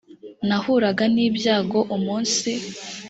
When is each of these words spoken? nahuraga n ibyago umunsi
nahuraga 0.47 1.03
n 1.13 1.17
ibyago 1.27 1.79
umunsi 1.95 2.51